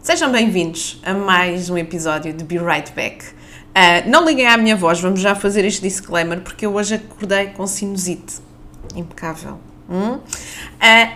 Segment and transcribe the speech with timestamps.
[0.00, 3.26] Sejam bem-vindos a mais um episódio de Be Right Back.
[3.26, 7.48] Uh, não liguem à minha voz, vamos já fazer este disclaimer porque eu hoje acordei
[7.48, 8.40] com sinusite.
[8.96, 9.60] Impecável.
[9.90, 10.14] Hum?
[10.14, 10.20] Uh,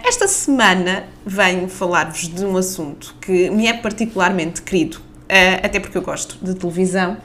[0.07, 5.97] esta semana venho falar-vos de um assunto que me é particularmente querido, uh, até porque
[5.97, 7.17] eu gosto de televisão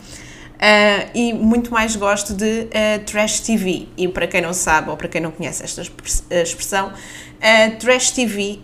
[0.61, 3.87] Uh, e muito mais gosto de uh, Trash TV.
[3.97, 5.81] E para quem não sabe ou para quem não conhece esta
[6.29, 8.59] expressão, uh, Trash TV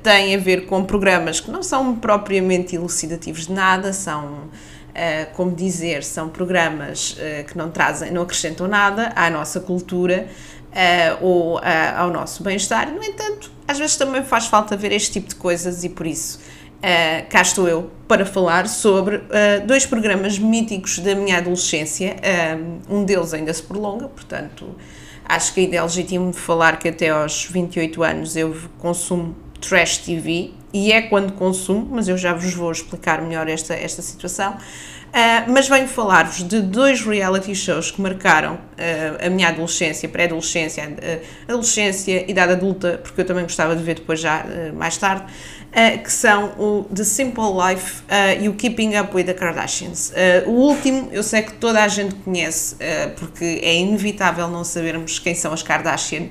[0.00, 4.48] tem a ver com programas que não são propriamente elucidativos de nada, são,
[5.34, 7.16] como dizer, são programas
[7.48, 10.28] que não trazem, não acrescentam nada à nossa cultura.
[11.20, 11.60] ou
[11.96, 15.82] ao nosso bem-estar, no entanto, às vezes também faz falta ver este tipo de coisas
[15.82, 16.38] e por isso
[16.80, 19.22] Uh, cá estou eu para falar sobre uh,
[19.66, 22.16] dois programas míticos da minha adolescência.
[22.16, 24.74] Uh, um deles ainda se prolonga, portanto,
[25.26, 30.52] acho que ainda é legítimo falar que até aos 28 anos eu consumo trash TV
[30.72, 34.56] e é quando consumo, mas eu já vos vou explicar melhor esta, esta situação.
[35.10, 40.88] Uh, mas venho falar-vos de dois reality shows que marcaram uh, a minha adolescência, pré-adolescência,
[40.88, 45.24] uh, adolescência, idade adulta, porque eu também gostava de ver depois já mais tarde,
[46.02, 48.02] que são o The Simple Life
[48.40, 50.12] e o Keeping Up with the Kardashians.
[50.46, 52.76] o último eu sei que toda a gente conhece,
[53.16, 56.26] porque é inevitável não sabermos quem são as Kardashian.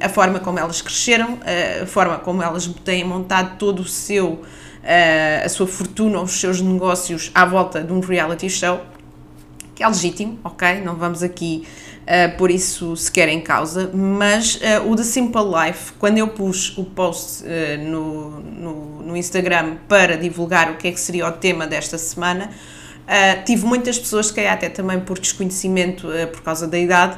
[0.00, 1.38] a forma como elas cresceram,
[1.82, 4.42] a forma como elas têm montado todo o seu
[4.86, 8.80] uh, a sua fortuna, os seus negócios à volta de um reality show,
[9.76, 10.80] que é legítimo, ok?
[10.80, 11.68] Não vamos aqui
[12.02, 16.76] uh, por isso sequer em causa, mas uh, o The Simple Life, quando eu pus
[16.78, 21.32] o post uh, no, no, no, Instagram para divulgar o que é que seria o
[21.32, 22.50] tema desta semana,
[23.44, 27.16] tive muitas pessoas, que até também por desconhecimento, por causa da idade,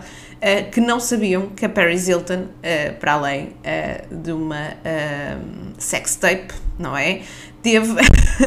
[0.71, 2.49] que não sabiam que a Paris Hilton,
[3.01, 3.55] para além
[4.11, 4.75] de uma
[5.79, 7.23] sex tape, não é?
[7.63, 7.95] teve,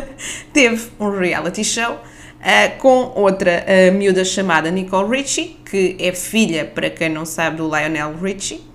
[0.54, 2.00] teve um reality show
[2.42, 7.58] uh, com outra uh, miúda chamada Nicole Richie, que é filha, para quem não sabe,
[7.58, 8.72] do Lionel Richie.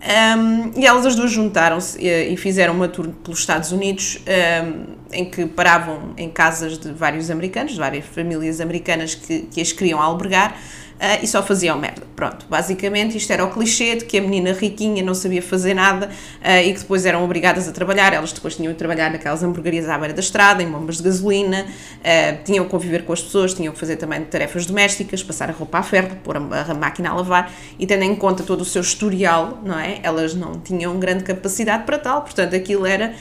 [0.00, 4.20] Um, e elas as duas juntaram-se e, eh, e, fizeram uma tour pelos Estados Unidos
[4.64, 9.60] um, em que paravam em casas de vários americanos, de várias famílias americanas que, que
[9.60, 10.56] as queriam albergar
[10.98, 12.02] uh, e só faziam merda.
[12.14, 16.06] Pronto, basicamente isto era o clichê de que a menina riquinha não sabia fazer nada
[16.08, 18.12] uh, e que depois eram obrigadas a trabalhar.
[18.12, 21.64] Elas depois tinham de trabalhar naquelas hamburguerias à beira da estrada, em bombas de gasolina,
[21.64, 25.52] uh, tinham que conviver com as pessoas, tinham que fazer também tarefas domésticas, passar a
[25.52, 28.64] roupa a ferro, pôr a, a máquina a lavar e tendo em conta todo o
[28.64, 30.00] seu historial, não é?
[30.02, 33.14] Elas não tinham grande capacidade para tal, portanto aquilo era,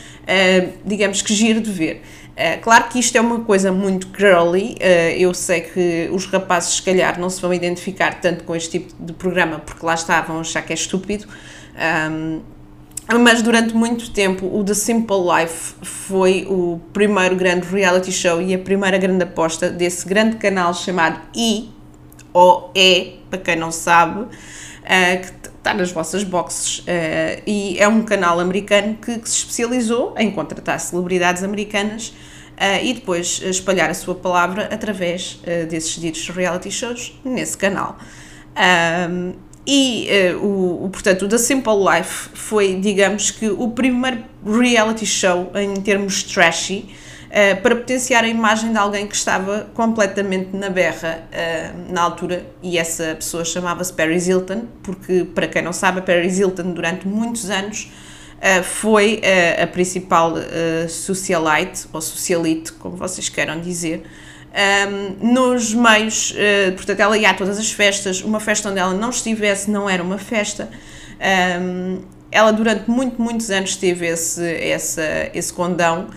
[0.84, 2.02] digamos que giro de ver.
[2.38, 6.76] Uh, claro que isto é uma coisa muito girly, uh, eu sei que os rapazes,
[6.76, 10.36] se calhar, não se vão identificar tanto com este tipo de programa porque lá estavam
[10.36, 11.26] vão achar que é estúpido.
[12.12, 12.42] Um,
[13.24, 18.54] mas durante muito tempo o The Simple Life foi o primeiro grande reality show e
[18.54, 21.72] a primeira grande aposta desse grande canal chamado E,
[22.34, 24.28] ou E, para quem não sabe,
[24.88, 26.80] uh, que está nas vossas boxes.
[26.80, 32.84] Uh, e é um canal americano que, que se especializou em contratar celebridades americanas uh,
[32.84, 37.98] e depois espalhar a sua palavra através uh, desses ditos reality shows nesse canal.
[39.10, 39.34] Um,
[39.70, 40.08] e
[40.42, 45.82] o, o, portanto, o The Simple Life foi, digamos que, o primeiro reality show em
[45.82, 46.86] termos trashy
[47.28, 52.46] uh, para potenciar a imagem de alguém que estava completamente na berra uh, na altura,
[52.62, 57.08] e essa pessoa chamava-se Paris Hilton, porque, para quem não sabe, a Paris Hilton, durante
[57.08, 57.92] muitos anos,
[58.38, 59.22] uh, foi
[59.62, 60.34] a principal
[60.90, 64.04] socialite, ou socialite, como vocês queiram dizer,
[64.58, 66.34] um, nos meios,
[66.76, 70.02] portanto, ela ia a todas as festas, uma festa onde ela não estivesse não era
[70.02, 70.70] uma festa.
[71.62, 72.00] Um,
[72.32, 74.42] ela durante muito, muitos anos teve esse,
[75.34, 76.08] esse condão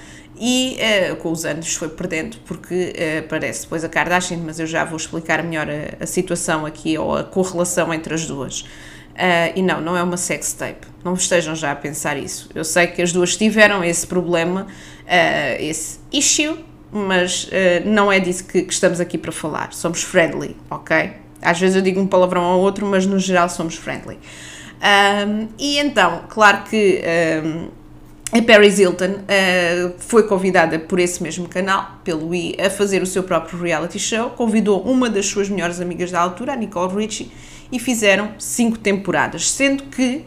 [0.41, 0.79] e
[1.13, 4.87] uh, com os anos foi perdendo, porque uh, parece depois a Kardashian, mas eu já
[4.87, 8.63] vou explicar melhor a, a situação aqui ou a correlação entre as duas.
[8.63, 12.49] Uh, e não, não é uma sex tape, não estejam já a pensar isso.
[12.55, 14.67] Eu sei que as duas tiveram esse problema,
[15.59, 17.51] esse issue, mas
[17.85, 19.73] não é disso que, que, estamos aqui para falar.
[19.75, 21.13] Somos friendly, ok?
[21.43, 24.19] Às vezes eu digo um palavrão ao outro, mas no geral somos friendly.
[24.81, 27.03] Um, e então, claro que.
[27.45, 27.80] Um,
[28.33, 33.07] a Paris Hilton uh, foi convidada por esse mesmo canal, pelo I, a fazer o
[33.07, 34.31] seu próprio reality show.
[34.31, 37.33] Convidou uma das suas melhores amigas da altura, a Nicole Richie,
[37.73, 39.51] e fizeram cinco temporadas.
[39.51, 40.25] Sendo que,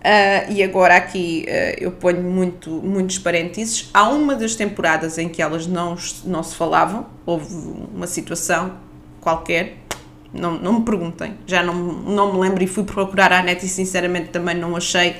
[0.00, 5.28] uh, e agora aqui uh, eu ponho muito, muitos parênteses, há uma das temporadas em
[5.28, 7.46] que elas não, não se falavam, houve
[7.94, 8.72] uma situação
[9.20, 9.76] qualquer,
[10.32, 13.68] Não, não me perguntem, já não, não me lembro e fui procurar à net e
[13.68, 15.14] sinceramente também não achei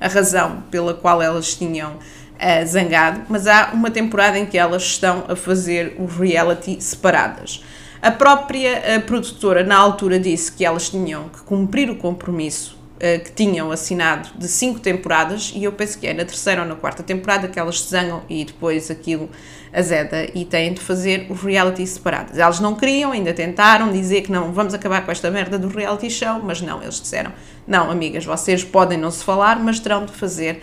[0.00, 4.82] a razão pela qual elas tinham uh, zangado, mas há uma temporada em que elas
[4.82, 7.62] estão a fazer o reality separadas.
[8.02, 12.75] A própria produtora, na altura, disse que elas tinham que cumprir o compromisso
[13.24, 16.74] que tinham assinado de cinco temporadas, e eu penso que é na terceira ou na
[16.74, 19.28] quarta temporada que elas se zangam e depois aquilo
[19.72, 22.38] azeda e têm de fazer os reality separados.
[22.38, 26.08] Elas não queriam, ainda tentaram dizer que não, vamos acabar com esta merda do reality
[26.08, 27.32] show, mas não, eles disseram:
[27.66, 30.62] não, amigas, vocês podem não se falar, mas terão de fazer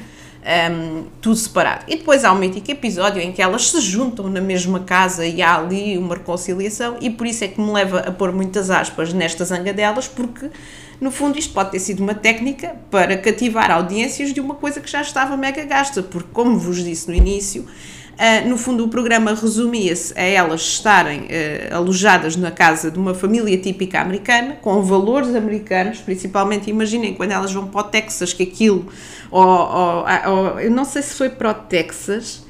[0.71, 1.85] um, tudo separado.
[1.87, 5.41] E depois há um mítico episódio em que elas se juntam na mesma casa e
[5.41, 9.13] há ali uma reconciliação, e por isso é que me leva a pôr muitas aspas
[9.13, 10.49] nesta zanga delas, porque
[11.03, 14.89] no fundo isto pode ter sido uma técnica para cativar audiências de uma coisa que
[14.89, 17.67] já estava mega gasta, porque como vos disse no início,
[18.13, 23.15] Uh, no fundo, o programa resumia-se a elas estarem uh, alojadas na casa de uma
[23.15, 28.43] família típica americana, com valores americanos, principalmente, imaginem quando elas vão para o Texas, que
[28.43, 28.85] aquilo,
[29.31, 32.45] ou, ou, ou eu não sei se foi para o Texas,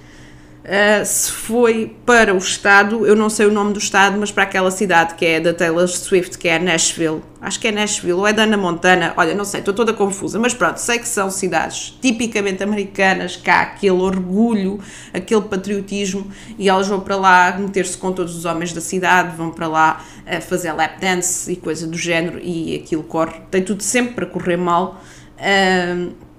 [0.63, 4.43] Uh, se foi para o estado, eu não sei o nome do estado, mas para
[4.43, 8.25] aquela cidade que é da Taylor Swift, que é Nashville, acho que é Nashville, ou
[8.25, 11.29] é da Ana Montana, olha, não sei, estou toda confusa, mas pronto, sei que são
[11.29, 14.79] cidades tipicamente americanas, há aquele orgulho,
[15.13, 19.51] aquele patriotismo, e elas vão para lá meter-se com todos os homens da cidade, vão
[19.51, 23.83] para lá uh, fazer lap dance e coisa do género, e aquilo corre, tem tudo
[23.83, 25.01] sempre para correr mal.
[25.37, 26.32] Uh,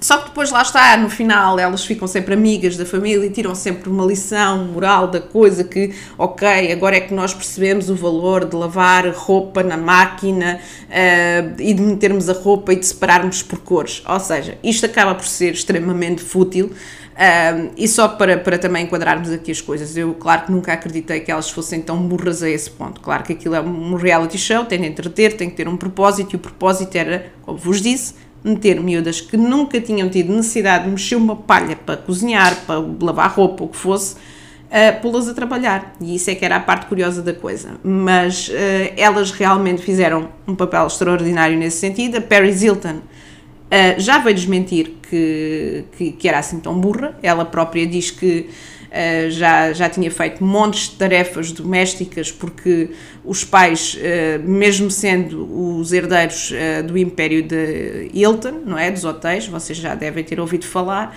[0.00, 3.54] só que depois lá está, no final elas ficam sempre amigas da família e tiram
[3.54, 8.46] sempre uma lição moral da coisa que, ok, agora é que nós percebemos o valor
[8.46, 10.58] de lavar roupa na máquina
[10.88, 14.02] uh, e de metermos a roupa e de separarmos por cores.
[14.08, 16.72] Ou seja, isto acaba por ser extremamente fútil.
[17.10, 21.20] Uh, e só para, para também enquadrarmos aqui as coisas, eu claro que nunca acreditei
[21.20, 23.02] que elas fossem tão burras a esse ponto.
[23.02, 26.32] Claro que aquilo é um reality show, tem de entreter, tem que ter um propósito,
[26.32, 30.90] e o propósito era, como vos disse, meter miúdas que nunca tinham tido necessidade de
[30.90, 35.94] mexer uma palha para cozinhar, para lavar roupa, o que fosse, uh, pô-las a trabalhar.
[36.00, 37.72] E isso é que era a parte curiosa da coisa.
[37.82, 38.52] Mas uh,
[38.96, 42.16] elas realmente fizeram um papel extraordinário nesse sentido.
[42.18, 47.16] A Paris Hilton uh, já veio desmentir que, que, que, era assim tão burra.
[47.22, 48.48] Ela própria diz que
[48.90, 52.90] uh, já, já tinha feito montes de tarefas domésticas, porque
[53.24, 58.90] os pais, uh, mesmo sendo os herdeiros uh, do império de Hilton, não é?
[58.90, 61.16] Dos hotéis, vocês já devem ter ouvido falar,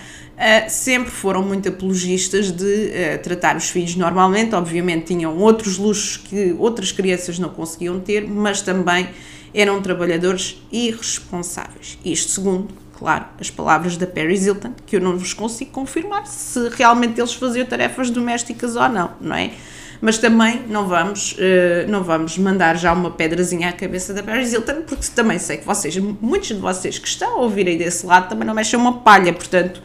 [0.68, 2.92] sempre foram muito apologistas de
[3.22, 4.56] tratar os filhos normalmente.
[4.56, 9.08] Obviamente tinham outros luxos que outras crianças não conseguiam ter, mas também
[9.54, 12.00] eram trabalhadores irresponsáveis.
[12.04, 16.70] Isto segundo claro, as palavras da Paris Hilton, que eu não vos consigo confirmar se
[16.70, 19.52] realmente eles faziam tarefas domésticas ou não, não é?
[20.00, 24.52] Mas também não vamos, uh, não vamos mandar já uma pedrazinha à cabeça da Paris
[24.52, 28.06] Hilton, porque também sei que vocês, muitos de vocês que estão a ouvir aí desse
[28.06, 29.82] lado, também não mexem uma palha, portanto,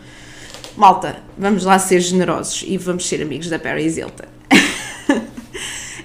[0.76, 4.26] malta, vamos lá ser generosos e vamos ser amigos da Paris Hilton.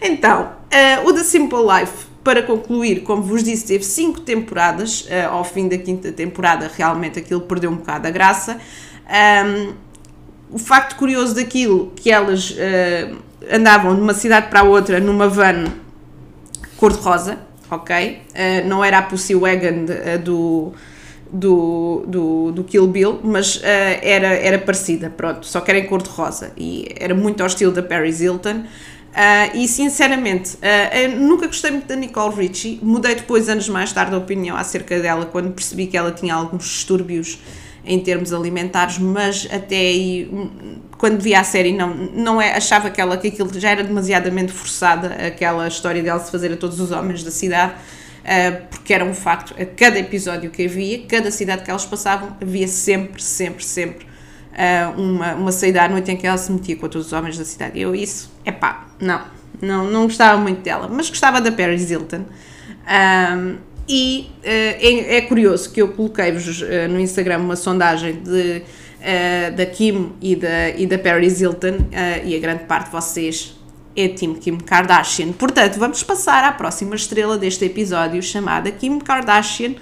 [0.01, 5.01] então, uh, o The Simple Life para concluir, como vos disse, teve cinco temporadas.
[5.01, 8.57] Uh, ao fim da quinta temporada, realmente aquilo perdeu um bocado a graça.
[9.45, 9.73] Um,
[10.49, 13.17] o facto curioso daquilo que elas uh,
[13.51, 15.65] andavam de uma cidade para a outra numa van
[16.77, 17.39] cor-de-rosa,
[17.69, 18.21] ok?
[18.29, 20.73] Uh, não era a Pussy Wagon de, do,
[21.29, 26.51] do, do, do Kill Bill, mas era, era parecida, pronto, só que era em cor-de-rosa
[26.55, 28.63] e era muito ao estilo da Paris Hilton.
[29.13, 32.79] Uh, e sinceramente, uh, nunca gostei muito da Nicole Richie.
[32.81, 36.63] Mudei depois, anos mais tarde, a opinião acerca dela quando percebi que ela tinha alguns
[36.63, 37.37] distúrbios
[37.85, 42.89] em termos alimentares, mas até aí, hum, quando vi a série, não, não é, achava
[42.89, 46.79] que, ela, que aquilo já era demasiadamente forçada, aquela história dela se fazer a todos
[46.79, 47.73] os homens da cidade.
[48.23, 52.35] Uh, porque era um facto, a cada episódio que havia, cada cidade que elas passavam,
[52.41, 54.12] havia sempre, sempre, sempre
[54.53, 57.37] uh, uma, uma saída à noite em que ela se metia com todos os homens
[57.37, 57.79] da cidade.
[57.79, 59.21] Eu, isso, é pá, não,
[59.61, 62.25] não, não gostava muito dela, mas gostava da Paris Hilton.
[62.83, 63.57] Um,
[63.87, 69.55] e uh, é, é, curioso que eu coloquei-vos uh, no Instagram uma sondagem de, uh,
[69.55, 71.87] da Kim e da, e da Paris Hilton,
[72.23, 73.59] e a grande parte de vocês
[73.95, 75.33] é Team Kim Kardashian.
[75.33, 79.75] Portanto, vamos passar à próxima estrela deste episódio, chamada Kim Kardashian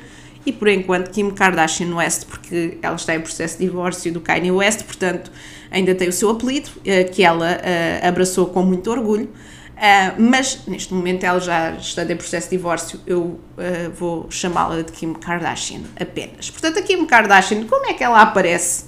[0.45, 4.51] e por enquanto Kim Kardashian West, porque ela está em processo de divórcio do Kanye
[4.51, 5.31] West, portanto
[5.69, 9.25] ainda tem o seu apelido, eh, que ela uh, abraçou com muito orgulho.
[9.25, 13.39] Uh, mas neste momento ela já está em processo de divórcio, eu
[13.95, 16.51] vou chamá-la de Kim Kardashian apenas.
[16.51, 18.86] Portanto, a Kim Kardashian, como é que ela aparece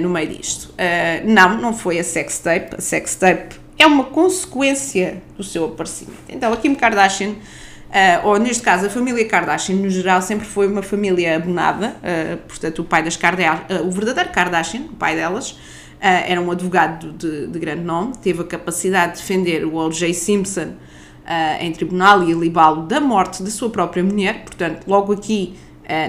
[0.00, 0.74] no meio disto?
[1.24, 2.76] não, não foi a sextape.
[2.76, 6.24] A sextape é uma consequência do seu aparecimento.
[6.28, 7.34] Então, a Kim Kardashian
[7.92, 11.94] Uh, ou neste caso, a família Kardashian, no geral, sempre foi uma família abonada.
[11.98, 15.58] Uh, portanto, o pai das Kardashian, uh, o verdadeiro Kardashian, o pai delas,
[16.04, 20.12] era um advogado de, de, grande nome, teve a capacidade de defender o O.J.
[20.12, 20.72] Simpson
[21.60, 24.42] em tribunal e libá-lo da morte da sua própria mulher.
[24.42, 25.54] Portanto, logo aqui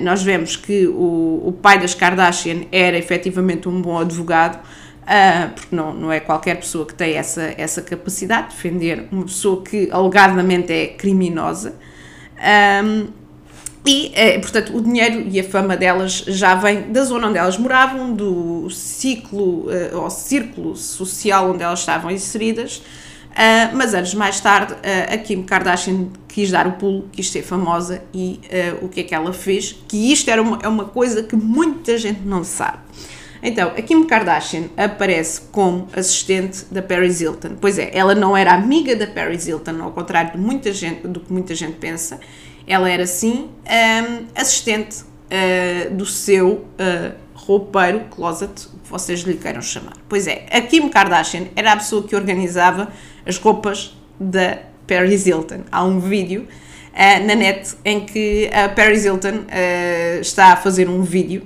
[0.02, 4.66] nós vemos que o, o pai das Kardashian era efetivamente um bom advogado.
[5.04, 9.26] Uh, porque não, não é qualquer pessoa que tem essa, essa capacidade de defender uma
[9.26, 11.76] pessoa que alegadamente é criminosa.
[12.84, 13.24] Um,
[13.86, 17.58] e, eh, portanto, o dinheiro e a fama delas já vem da zona onde elas
[17.58, 22.78] moravam, do ciclo uh, ou círculo social onde elas estavam inseridas.
[22.78, 27.42] Uh, mas anos mais tarde, uh, a Kim Kardashian quis dar o pulo, quis ser
[27.42, 28.40] famosa e
[28.82, 29.76] o que é que ela fez?
[29.88, 32.80] Que isto era é uma coisa que muita gente não sabe.
[33.46, 37.58] Então, a Kim Kardashian aparece como assistente da Paris Hilton.
[37.60, 41.20] Pois é, ela não era amiga da Paris Hilton, ao contrário de muita gente, do
[41.20, 42.22] que muita gente pensa.
[42.66, 49.62] Ela era, sim, um, assistente uh, do seu uh, roupeiro, closet, que vocês lhe queiram
[49.62, 49.98] chamar.
[50.08, 52.94] Pois é, a Kim Kardashian era a pessoa que organizava
[53.26, 55.64] as roupas da Paris Hilton.
[55.70, 56.48] Há um vídeo
[56.94, 59.44] uh, na net em que a Paris Hilton
[60.22, 61.46] está a fazer um vídeo,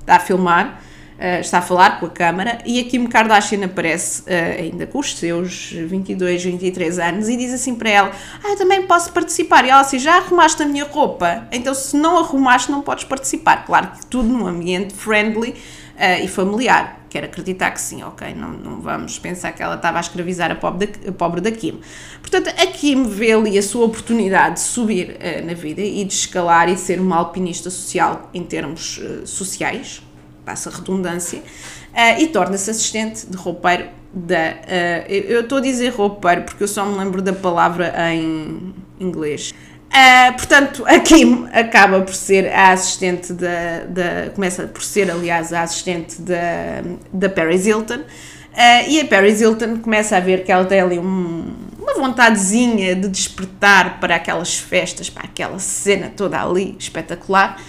[0.00, 0.82] está a filmar,
[1.24, 4.98] Uh, está a falar com a Câmara e a Kim Kardashian aparece uh, ainda com
[4.98, 8.12] os seus 22, 23 anos e diz assim para ela:
[8.44, 9.64] Ah, eu também posso participar.
[9.64, 11.48] E ela assim: Já arrumaste a minha roupa?
[11.50, 13.64] Então, se não arrumaste, não podes participar.
[13.64, 17.00] Claro que tudo num ambiente friendly uh, e familiar.
[17.08, 18.34] Quero acreditar que sim, ok?
[18.34, 21.50] Não, não vamos pensar que ela estava a escravizar a pobre da, a pobre da
[21.50, 21.80] Kim.
[22.20, 26.68] Portanto, a Kim vê ali a sua oportunidade de subir na vida e de escalar
[26.68, 30.02] e ser uma alpinista social em termos sociais
[30.44, 34.52] passa redundância, uh, e torna-se assistente de roupeiro da.
[34.52, 39.52] Uh, eu estou a dizer roupeiro porque eu só me lembro da palavra em inglês.
[39.94, 44.30] Uh, portanto, a Kim acaba por ser a assistente da, da.
[44.34, 46.82] começa por ser, aliás, a assistente da,
[47.12, 48.00] da Paris Hilton.
[48.00, 52.94] Uh, e a Paris Hilton começa a ver que ela tem ali um, uma vontadezinha
[52.94, 57.60] de despertar para aquelas festas, para aquela cena toda ali espetacular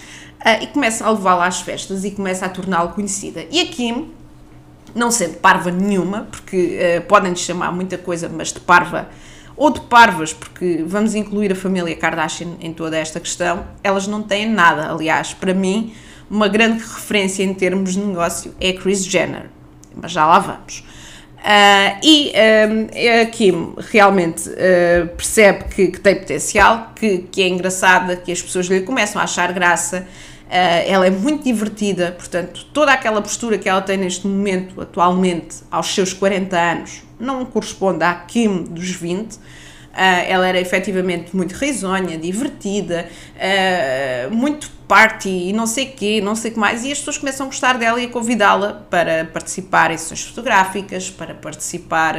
[0.46, 3.44] uh, e começa a levá-la às festas e começa a torná-la conhecida.
[3.50, 4.12] E a Kim,
[4.94, 9.08] não sendo parva nenhuma, porque uh, podem-lhe chamar muita coisa, mas de parva
[9.56, 14.22] ou de parvas, porque vamos incluir a família Kardashian em toda esta questão, elas não
[14.22, 14.92] têm nada.
[14.92, 15.94] Aliás, para mim,
[16.30, 19.48] uma grande referência em termos de negócio é Kris Jenner,
[19.94, 20.84] mas já lá vamos.
[21.38, 22.32] Uh, e
[22.68, 28.32] um, a Kim realmente uh, percebe que, que, tem potencial, que, que é engraçada, que
[28.32, 33.20] as pessoas lhe começam a achar graça Uh, ela é muito divertida, portanto, toda aquela
[33.20, 38.62] postura que ela tem neste momento, atualmente, aos seus 40 anos, não corresponde à Kim
[38.64, 39.38] dos 20.
[39.96, 46.20] Uh, eh, ela era efetivamente muito risonha, divertida, uh, muito party e não sei quê,
[46.22, 48.86] não sei o que mais, e as pessoas começam a gostar dela e a convidá-la
[48.90, 52.14] para participar em sessões fotográficas, para participar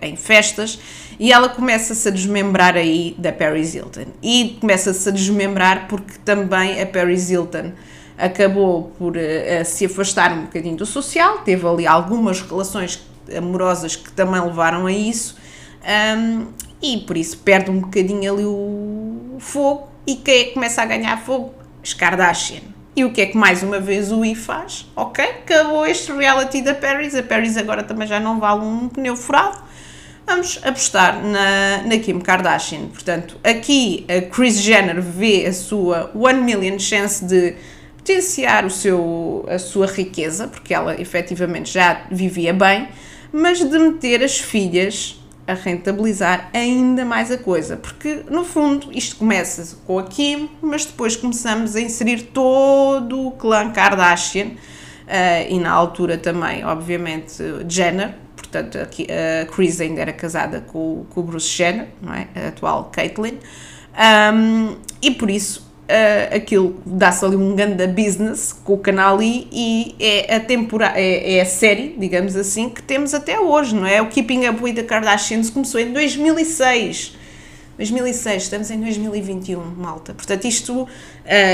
[0.00, 0.78] em festas,
[1.18, 4.06] e ela começa-se a desmembrar aí da Paris Hilton.
[4.22, 7.72] E começa-se a desmembrar porque também a Paris Hilton
[8.16, 13.04] acabou por uh, se afastar um bocadinho do social, teve ali algumas relações
[13.36, 15.36] amorosas que também levaram a isso,
[16.16, 16.46] um,
[16.84, 19.88] e por isso perde um bocadinho ali o fogo.
[20.06, 21.54] E quem é que começa a ganhar fogo?
[21.82, 22.60] As Kardashian.
[22.94, 24.86] E o que é que mais uma vez o I faz?
[24.94, 27.14] Ok, acabou este reality da Paris.
[27.14, 29.64] A Paris agora também já não vale um pneu furado
[30.26, 32.86] vamos apostar na, na Kim Kardashian.
[32.88, 37.54] Portanto, aqui a Kris Jenner vê a sua 1 million chance de
[37.96, 42.88] potenciar o seu, a sua riqueza, porque ela efetivamente já vivia bem,
[43.32, 49.16] mas de meter as filhas a rentabilizar ainda mais a coisa, porque no fundo isto
[49.16, 55.58] começa com a Kim, mas depois começamos a inserir todo o clã Kardashian uh, e
[55.58, 61.48] na altura também, obviamente, Jenner, portanto a Chris ainda era casada com, com o Bruce
[61.48, 62.28] Jenner, não é?
[62.34, 63.38] a atual Caitlyn,
[64.32, 69.48] um, e por isso uh, aquilo dá-se ali um grande business com o canal I
[69.52, 73.86] e é a, temporada, é, é, a série, digamos assim, que temos até hoje, não
[73.86, 74.00] é?
[74.00, 77.24] O Keeping Up with the Kardashians começou em 2006
[77.76, 80.14] 2006, estamos em 2021, malta.
[80.14, 80.82] Portanto, isto.
[80.82, 80.88] Uh,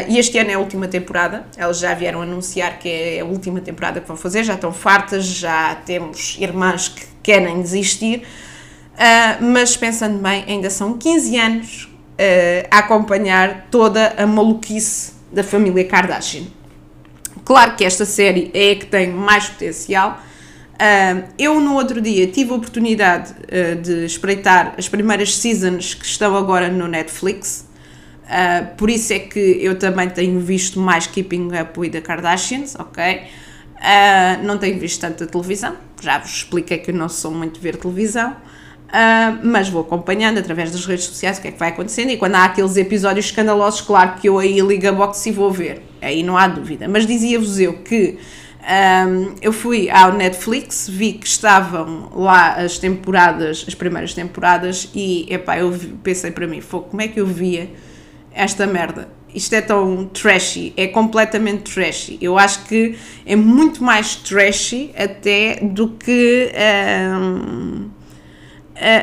[0.07, 1.47] e este ano é a última temporada.
[1.57, 4.45] Elas já vieram anunciar que é a última temporada que vão fazer.
[4.45, 8.19] Já estão fartas, já temos irmãs que querem desistir.
[8.19, 11.90] Uh, mas pensando bem, ainda são 15 anos
[12.21, 16.45] uh, a acompanhar toda a maluquice da família Kardashian.
[17.45, 20.21] Claro que esta série é a que tem mais potencial
[20.81, 26.07] Uh, eu, no outro dia, tive a oportunidade uh, de espreitar as primeiras seasons que
[26.07, 27.69] estão agora no Netflix.
[28.25, 32.77] Uh, por isso é que eu também tenho visto mais Keeping Up with the Kardashians,
[32.77, 33.25] ok?
[33.77, 37.77] Uh, não tenho visto tanta televisão, já vos expliquei que eu não sou muito ver
[37.77, 38.35] televisão,
[38.91, 42.17] uh, mas vou acompanhando através das redes sociais o que é que vai acontecendo e
[42.17, 45.83] quando há aqueles episódios escandalosos, claro que eu aí ligo a box e vou ver,
[46.01, 46.89] aí não há dúvida.
[46.89, 48.19] Mas dizia-vos eu que
[48.61, 55.27] um, eu fui ao Netflix, vi que estavam lá as temporadas, as primeiras temporadas, e
[55.31, 57.71] epá, eu pensei para mim, como é que eu via
[58.33, 59.09] esta merda?
[59.35, 62.19] Isto é tão trashy, é completamente trashy.
[62.21, 66.51] Eu acho que é muito mais trashy até do que
[67.17, 67.89] um,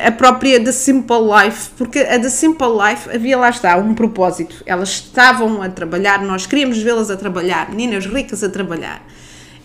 [0.06, 4.62] a própria The Simple Life, porque a The Simple Life havia lá está um propósito.
[4.66, 9.02] Elas estavam a trabalhar, nós queríamos vê-las a trabalhar, meninas ricas a trabalhar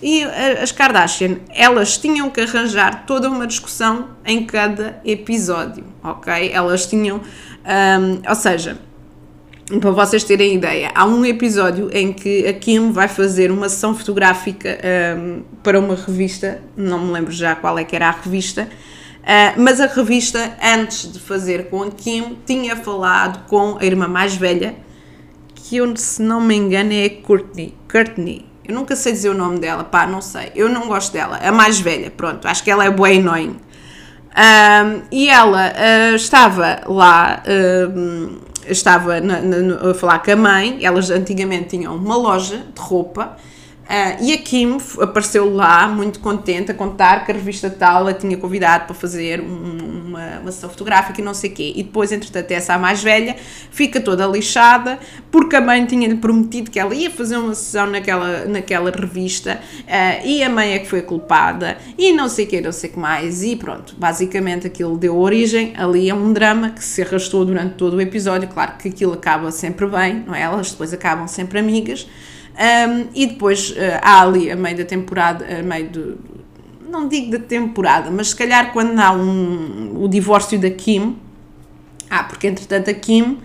[0.04, 0.24] e
[0.62, 6.52] as Kardashian, elas tinham que arranjar toda uma discussão em cada episódio, ok?
[6.52, 8.78] Elas tinham, um, ou seja,
[9.80, 13.96] para vocês terem ideia, há um episódio em que a Kim vai fazer uma sessão
[13.96, 14.78] fotográfica
[15.18, 18.68] um, para uma revista, não me lembro já qual é que era a revista,
[19.24, 24.08] uh, mas a revista, antes de fazer com a Kim, tinha falado com a irmã
[24.08, 24.76] mais velha,
[25.56, 27.76] que eu, se não me engano, é Courtney.
[27.92, 30.52] Courtney eu nunca sei dizer o nome dela, pá, não sei.
[30.56, 31.38] Eu não gosto dela.
[31.38, 32.48] A mais velha, pronto.
[32.48, 33.58] Acho que ela é boa annoying.
[34.36, 40.80] Um, e ela uh, estava lá, uh, estava na, na, a falar com a mãe.
[40.82, 43.36] Elas antigamente tinham uma loja de roupa
[43.84, 48.14] Uh, e a Kim apareceu lá, muito contente, a contar que a revista tal a
[48.14, 51.74] tinha convidado para fazer um, uma, uma sessão fotográfica e não sei o quê.
[51.76, 53.36] E depois, entretanto, essa a mais velha
[53.70, 54.98] fica toda lixada
[55.30, 60.26] porque a mãe tinha-lhe prometido que ela ia fazer uma sessão naquela, naquela revista uh,
[60.26, 62.94] e a mãe é que foi culpada e não sei o quê, não sei o
[62.94, 63.44] que mais.
[63.44, 67.98] E pronto, basicamente aquilo deu origem ali a um drama que se arrastou durante todo
[67.98, 68.48] o episódio.
[68.48, 70.42] Claro que aquilo acaba sempre bem, não é?
[70.42, 72.08] Elas depois acabam sempre amigas.
[72.54, 76.20] Um, e depois uh, há ali, a meio da temporada, a meio do.
[76.88, 81.18] Não digo da temporada, mas se calhar quando há um, o divórcio da Kim.
[82.10, 83.40] Ah, porque entretanto a Kim, uh,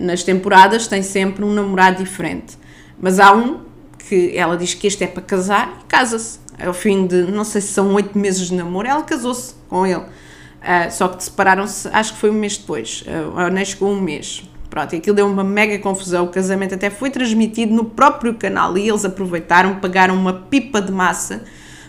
[0.00, 2.58] nas temporadas, tem sempre um namorado diferente.
[2.98, 3.60] Mas há um
[4.08, 6.40] que ela diz que este é para casar e casa-se.
[6.58, 10.00] Ao fim de, não sei se são oito meses de namoro, ela casou-se com ele.
[10.00, 14.42] Uh, só que separaram-se, acho que foi um mês depois, uh, nem chegou um mês.
[14.70, 16.24] Pronto, aquilo deu uma mega confusão.
[16.24, 20.92] O casamento até foi transmitido no próprio canal e eles aproveitaram, pagaram uma pipa de
[20.92, 21.42] massa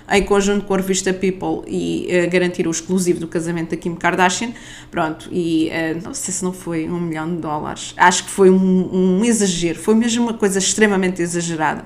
[0.09, 3.95] em conjunto com a revista People e uh, garantiram o exclusivo do casamento da Kim
[3.95, 4.51] Kardashian.
[4.89, 7.93] Pronto, e uh, não sei se não foi um milhão de dólares.
[7.95, 11.85] Acho que foi um, um exagero, foi mesmo uma coisa extremamente exagerada.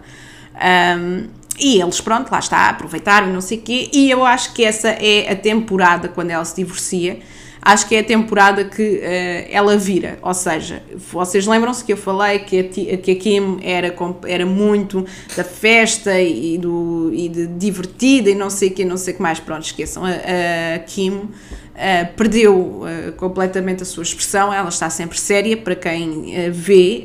[0.56, 1.28] Um,
[1.60, 3.90] e eles, pronto, lá está, aproveitaram não sei o quê.
[3.94, 7.20] E eu acho que essa é a temporada quando ela se divorcia
[7.66, 10.20] acho que é a temporada que uh, ela vira.
[10.22, 12.64] Ou seja, vocês lembram-se que eu falei que a,
[12.98, 13.94] que a Kim era,
[14.28, 15.04] era muito
[15.36, 19.22] da festa e, do, e de divertida e não sei o que, não sei que
[19.22, 19.40] mais.
[19.40, 20.04] Pronto, esqueçam.
[20.06, 21.28] A, a Kim.
[21.76, 25.58] Uh, perdeu uh, completamente a sua expressão, ela está sempre séria.
[25.58, 27.04] Para quem uh, vê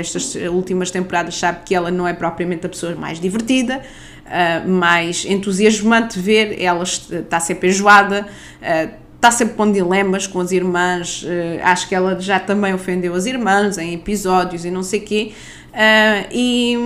[0.00, 3.80] estas últimas temporadas, sabe que ela não é propriamente a pessoa mais divertida,
[4.66, 6.60] mais entusiasmante ver.
[6.60, 8.26] Ela está sempre enjoada
[9.18, 11.26] está sempre com dilemas com as irmãs, uh,
[11.64, 15.32] acho que ela já também ofendeu as irmãs em episódios e não sei o quê,
[15.72, 16.78] uh, e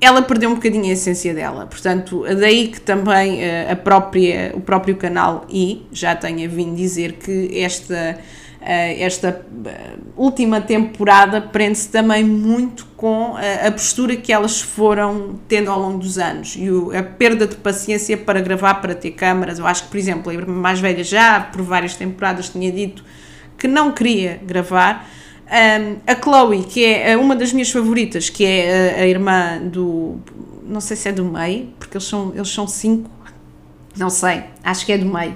[0.00, 4.60] ela perdeu um bocadinho a essência dela, portanto, daí que também uh, a própria, o
[4.60, 8.18] próprio canal I já tenha vindo dizer que esta eh,
[8.60, 15.78] esta eh, última temporada prende-se também muito com a postura que elas foram tendo ao
[15.78, 19.60] longo dos anos e a perda de paciência para gravar, para ter câmaras.
[19.60, 23.04] Eu acho que, por exemplo, a irmã mais velha já por várias temporadas tinha dito
[23.56, 25.08] que não queria gravar.
[26.06, 30.18] a Chloe, que é uma das minhas favoritas, que é a irmã do.
[30.64, 33.08] Não sei se é do meio, porque eles são, eles são cinco,
[33.96, 35.34] não sei, acho que é do meio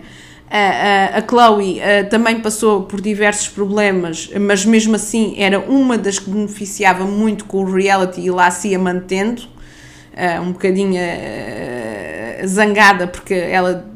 [0.55, 6.19] a, a Chloe uh, também passou por diversos problemas, mas mesmo assim era uma das
[6.19, 12.47] que beneficiava muito com o reality e lá se ia mantendo, uh, um bocadinho uh,
[12.47, 13.91] zangada, porque ela,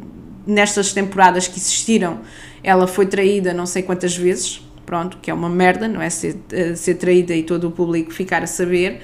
[0.47, 2.21] nestas temporadas que existiram,
[2.65, 6.09] ela foi traída não sei quantas vezes, pronto, que é uma merda, não é?
[6.09, 6.37] Ser,
[6.75, 9.03] ser traída e todo o público ficar a saber.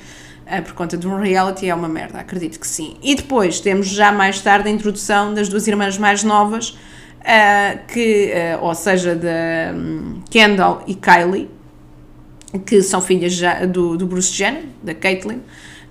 [0.65, 2.97] por conta de um reality é uma merda, acredito que sim.
[3.03, 6.77] E depois temos já mais tarde a introdução das duas irmãs mais novas,
[7.23, 11.49] uh, que, uh, ou seja, da um, Kendall e Kylie,
[12.67, 15.41] que são filhas já do, do Bruce Jenner, da Caitlyn,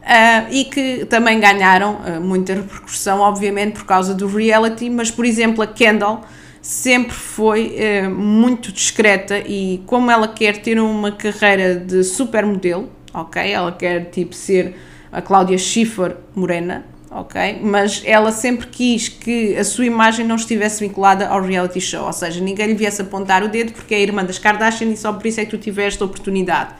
[0.01, 5.23] Uh, e que também ganharam uh, muita repercussão, obviamente, por causa do reality, mas, por
[5.25, 6.25] exemplo, a Kendall
[6.61, 13.51] sempre foi eh, muito discreta e como ela quer ter uma carreira de supermodelo, ok?
[13.51, 14.75] Ela quer tipo ser
[15.11, 17.59] a Cláudia Schiffer morena, ok?
[17.61, 22.13] Mas ela sempre quis que a sua imagem não estivesse vinculada ao reality show, ou
[22.13, 25.11] seja, ninguém lhe viesse apontar o dedo porque é a irmã das Kardashian e só
[25.11, 26.73] por isso é que tu tiveste a oportunidade.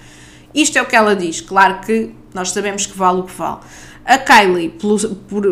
[0.56, 3.60] Isto é o que ela diz, claro que nós sabemos que vale o que vale.
[4.04, 5.44] A Kylie, pelo, por,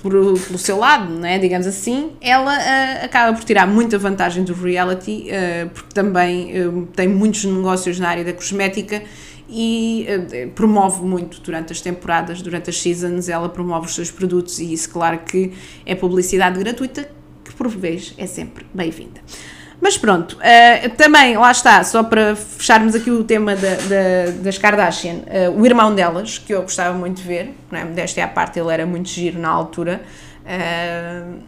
[0.00, 4.54] por, pelo seu lado, né, digamos assim, ela uh, acaba por tirar muita vantagem do
[4.54, 9.02] reality, uh, porque também uh, tem muitos negócios na área da cosmética
[9.50, 10.06] e
[10.54, 14.90] promove muito durante as temporadas, durante as seasons, ela promove os seus produtos e isso,
[14.90, 15.52] claro que
[15.84, 17.10] é publicidade gratuita,
[17.44, 19.20] que por vez é sempre bem-vinda.
[19.80, 24.58] Mas pronto, uh, também, lá está, só para fecharmos aqui o tema da, da, das
[24.58, 28.28] Kardashian, uh, o irmão delas, que eu gostava muito de ver, né, desta é a
[28.28, 30.02] parte, ele era muito giro na altura,
[30.44, 31.42] uh,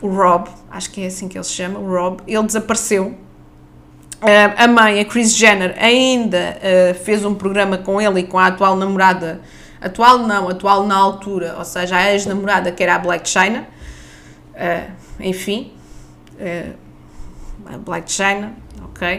[0.00, 3.16] o Rob, acho que é assim que ele se chama, o Rob, ele desapareceu.
[4.56, 6.56] A mãe, a Kris Jenner, ainda
[7.04, 9.40] fez um programa com ele e com a atual namorada,
[9.80, 13.66] atual não, atual na altura, ou seja, a ex-namorada que era a Black China,
[15.20, 15.72] enfim
[17.84, 19.18] Black China, ok?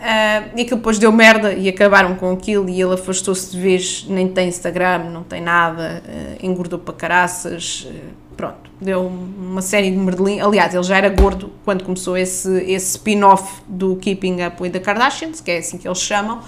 [0.00, 4.06] Uh, e aquilo depois deu merda e acabaram com aquilo e ele afastou-se de vez,
[4.08, 9.90] nem tem Instagram, não tem nada, uh, engordou para caraças, uh, pronto, deu uma série
[9.90, 10.46] de merdelinhos.
[10.46, 14.80] Aliás, ele já era gordo quando começou esse, esse spin-off do Keeping Up with the
[14.80, 16.40] Kardashians, que é assim que eles chamam.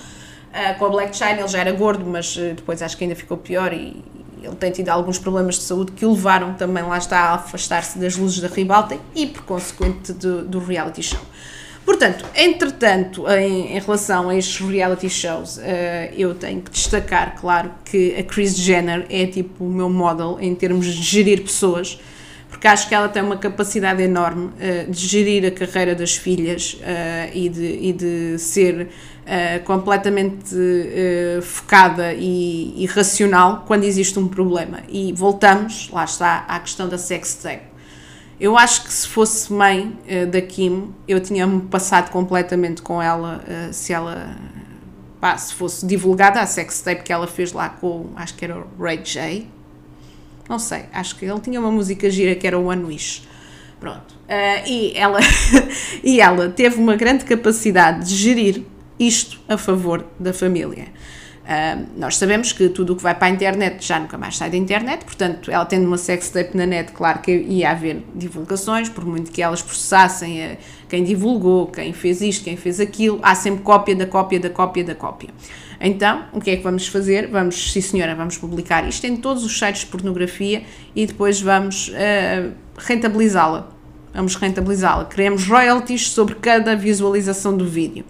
[0.79, 3.75] com a Black China ele já era gordo, mas depois acho que ainda ficou pior
[3.75, 4.03] e,
[4.43, 7.99] ele tem tido alguns problemas de saúde que o levaram também, lá está, a afastar-se
[7.99, 11.21] das luzes da ribalta e, por consequente, do, do reality show.
[11.85, 15.63] Portanto, entretanto, em, em, relação a estes reality shows, uh,
[16.17, 20.55] eu tenho que destacar, claro, que a Kris Jenner é tipo o meu model em
[20.55, 22.01] termos de gerir pessoas,
[22.49, 26.75] porque acho que ela tem uma capacidade enorme uh, de gerir a carreira das filhas
[26.75, 28.89] uh, e, de, e de ser
[29.65, 30.53] completamente
[31.43, 34.81] focada e, e, racional quando existe um problema.
[34.89, 37.72] E voltamos, lá está, à questão da sex tape.
[38.43, 43.41] Eu acho que se fosse mãe uh, da Kim, eu tinha-me passado completamente com ela
[43.73, 44.37] se ela.
[45.21, 48.59] Pá, se fosse divulgada a sex tape que ela fez lá com, acho que era
[48.59, 49.47] o Ray J.
[50.49, 53.23] Não sei, acho que ele tinha uma música gira que era o One Wish.
[53.79, 54.13] Pronto.
[54.29, 55.21] Uh, e, ela,
[56.03, 58.65] e ela teve uma grande capacidade de gerir
[58.99, 60.89] isto a favor da família.
[61.97, 64.57] Nós sabemos que tudo o que vai para a internet já nunca mais sai da
[64.57, 69.33] internet, portanto, ela tendo uma sextape na net, claro que ia haver divulgações, por muito
[69.33, 70.57] que elas processassem a
[70.89, 74.85] quem divulgou, quem fez isto, quem fez aquilo, há sempre cópia da cópia da cópia
[74.85, 75.31] da cópia.
[75.81, 77.27] Então, o que é que vamos fazer?
[77.27, 80.63] Vamos, sim senhora, vamos publicar isto em todos os sites de pornografia
[80.95, 83.69] e depois vamos uh, rentabilizá-la.
[84.15, 85.07] Vamos rentabilizá-la.
[85.07, 88.05] Queremos royalties sobre cada visualização do vídeo.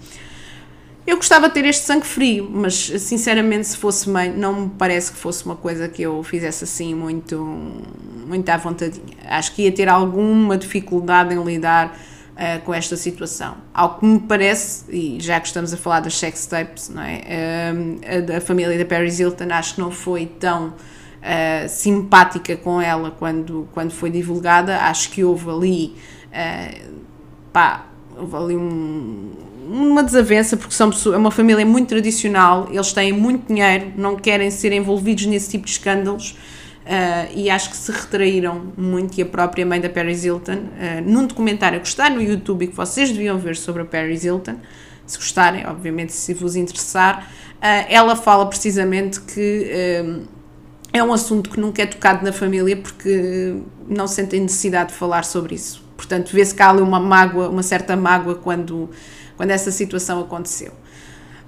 [1.05, 5.11] Eu gostava de ter este sangue frio, mas sinceramente, se fosse mãe, não me parece
[5.11, 7.37] que fosse uma coisa que eu fizesse assim muito,
[8.25, 9.17] muito à vontadinha.
[9.27, 11.99] Acho que ia ter alguma dificuldade em lidar
[12.33, 13.57] uh, com esta situação.
[13.75, 17.21] Ao que me parece, e já que estamos a falar das sex tapes, não é?
[17.21, 23.11] Uh, a, família da Paris Hilton acho que não foi tão uh, simpática com ela
[23.11, 24.79] quando, quando foi divulgada.
[24.83, 25.97] Acho que houve ali,
[27.53, 27.87] pá,
[28.17, 33.47] houve ali um uma desavença, porque são é uma família muito tradicional, eles têm muito
[33.47, 36.37] dinheiro, não querem ser envolvidos nesse tipo de escândalos.
[36.83, 41.01] Uh, e acho que se retraíram muito e a própria mãe da Paris Hilton, uh,
[41.07, 44.57] num documentário que está no YouTube e que vocês deviam ver sobre a Paris Hilton,
[45.07, 49.71] se gostarem, obviamente se vos interessar, uh, ela fala precisamente que
[50.93, 53.55] é um assunto que nunca é tocado na família porque
[53.89, 55.85] não sentem necessidade de falar sobre isso.
[55.97, 58.91] Portanto, vê-se que há ali uma mágoa, uma certa mágoa quando
[59.43, 60.71] quando essa situação aconteceu.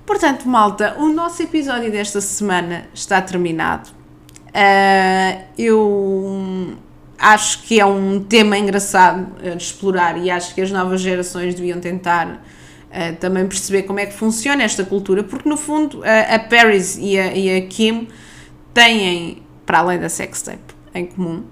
[0.04, 3.88] Portanto, malta, o nosso episódio desta semana está terminado.
[4.48, 6.76] Uh, eu
[7.16, 11.78] acho que é um tema engraçado de explorar e acho que as novas gerações deviam
[11.78, 16.38] tentar uh, também perceber como é que funciona esta cultura, porque no fundo uh, a
[16.40, 18.08] Paris e a, e a Kim
[18.74, 21.44] têm, para além da sextape em comum,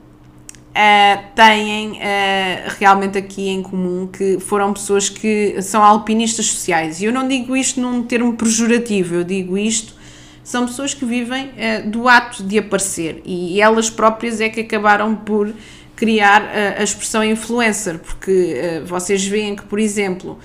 [0.73, 7.03] Uh, têm uh, realmente aqui em comum que foram pessoas que são alpinistas sociais.
[7.03, 9.95] E eu não digo isto num termo pejorativo, eu digo isto,
[10.43, 15.15] são pessoas que vivem uh, do ato de aparecer e elas próprias é que acabaram
[15.15, 15.53] por
[15.95, 16.43] criar
[16.79, 20.37] a expressão influencer, porque vocês veem que, por exemplo,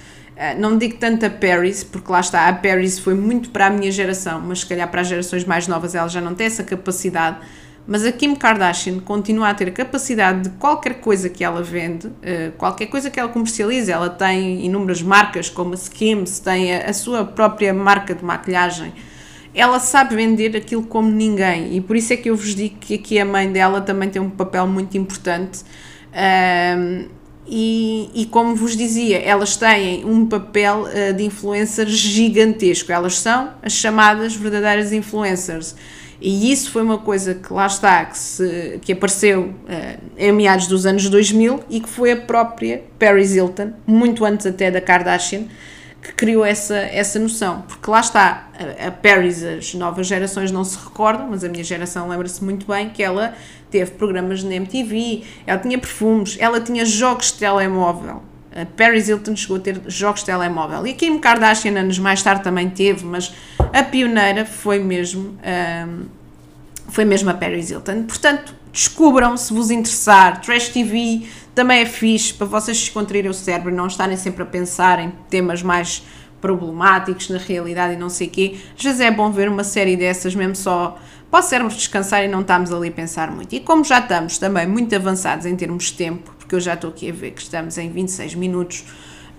[0.59, 3.91] não digo tanto a Paris, porque lá está, a Paris foi muito para a minha
[3.91, 7.37] geração, mas se calhar para as gerações mais novas ela já não tem essa capacidade
[7.87, 12.07] Mas a Kim Kardashian continua a ter a capacidade de qualquer coisa que ela vende,
[12.07, 13.93] uh, qualquer coisa que ela comercializa.
[13.93, 18.93] Ela tem inúmeras marcas, como a Skims, tem a, sua própria marca de maquilhagem.
[19.55, 22.95] Ela sabe vender aquilo como ninguém e por isso é que eu vos digo que
[22.95, 25.61] aqui a mãe dela também tem um papel muito importante.
[26.11, 27.09] Uh,
[27.49, 32.91] e, e, como vos dizia, elas têm um papel uh, de influencer gigantesco.
[32.91, 35.73] Elas são as chamadas verdadeiras influencers.
[36.19, 40.67] E isso foi uma coisa que lá está, que, se, que apareceu uh, em meados
[40.67, 45.43] dos anos 2000 e que foi a própria Paris Hilton, muito antes até da Kardashian,
[46.01, 47.61] que criou essa, essa noção.
[47.67, 48.49] Porque lá está,
[48.79, 52.65] a, a Paris, as novas gerações não se recordam, mas a minha geração lembra-se muito
[52.65, 53.35] bem que ela
[53.69, 58.23] teve programas na MTV, ela tinha perfumes, ela tinha jogos de telemóvel.
[58.55, 60.85] A Paris Hilton chegou a ter jogos de telemóvel.
[60.87, 63.33] E Kim Kardashian anos mais tarde também teve, mas
[63.73, 65.37] a pioneira foi mesmo,
[65.87, 66.05] um,
[66.89, 68.03] foi mesmo a Paris Hilton.
[68.03, 70.41] Portanto, descubram se vos interessar.
[70.41, 74.45] Trash TV também é fixe para vocês descontraírem o cérebro e não estarem sempre a
[74.45, 76.03] pensar em temas mais
[76.39, 78.59] problemáticos na realidade e não sei o quê.
[78.77, 80.97] Às vezes é bom ver uma série dessas mesmo só
[81.29, 83.53] para o cérebro descansar e não estamos ali a pensar muito.
[83.53, 86.89] E como já estamos também muito avançados em termos de tempo, porque eu já estou
[86.89, 88.85] aqui a ver que estamos em 26 minutos,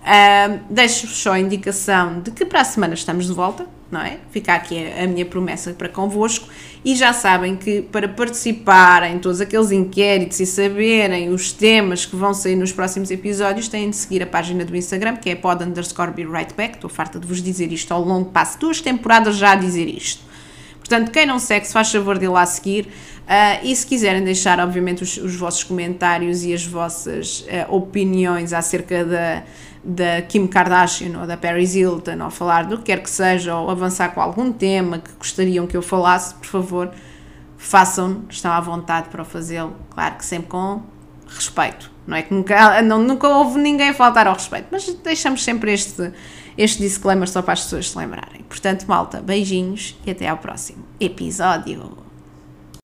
[0.01, 4.19] uh, deixo-vos só a indicação de que para a semana estamos de volta, não é?
[4.29, 6.47] Fica aqui a, a, minha promessa para convosco
[6.85, 12.15] e já sabem que para participar em todos aqueles inquéritos e saberem os temas que
[12.15, 15.63] vão sair nos próximos episódios, têm de seguir a página do Instagram, que é pod
[15.63, 16.75] underscore be right back.
[16.75, 20.28] Estou farta de vos dizer isto ao longo, passo duas temporadas já a dizer isto.
[20.89, 22.85] Portanto, quem não segue, se faz favor de ir lá seguir.
[22.85, 28.53] Uh, e se quiserem deixar, obviamente, os, os vossos comentários e as vossas uh, opiniões
[28.53, 29.43] acerca da,
[29.83, 33.69] da Kim Kardashian ou da Paris Hilton, ou falar do que quer que seja, ou
[33.69, 36.91] avançar com algum tema que gostariam que eu falasse, por favor,
[37.55, 39.75] façam, estão à vontade para fazê-lo.
[39.91, 40.81] Claro que sempre com
[41.27, 41.91] respeito.
[42.07, 46.11] Não é que nunca, não, nunca houve ninguém faltar ao respeito, mas deixamos sempre este
[46.59, 48.43] este disclaimer só para as pessoas se lembrarem.
[48.43, 52.08] Portanto, malta, beijinhos e até ao próximo episódio.